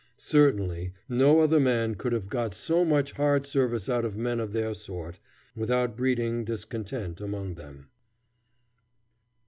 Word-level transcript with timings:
Certainly 0.17 0.93
no 1.07 1.41
other 1.41 1.59
man 1.59 1.93
could 1.93 2.11
have 2.11 2.27
got 2.27 2.55
so 2.55 2.83
much 2.83 3.11
hard 3.11 3.45
service 3.45 3.87
out 3.87 4.03
of 4.03 4.17
men 4.17 4.39
of 4.39 4.51
their 4.51 4.73
sort, 4.73 5.19
without 5.55 5.95
breeding 5.95 6.43
discontent 6.43 7.21
among 7.21 7.53
them. 7.53 7.87